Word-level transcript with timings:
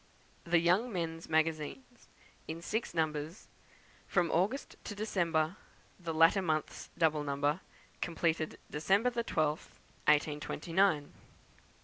The 0.45 0.57
Young 0.57 0.91
Men's 0.91 1.29
Magazines, 1.29 2.07
in 2.47 2.59
Six 2.63 2.95
Numbers, 2.95 3.47
from 4.07 4.31
August 4.31 4.75
to 4.85 4.95
December, 4.95 5.57
the 5.99 6.11
latter 6.11 6.41
months 6.41 6.89
double 6.97 7.23
number, 7.23 7.59
completed 8.01 8.57
December 8.71 9.11
the 9.11 9.23
12th, 9.23 9.77
1829. 10.07 11.13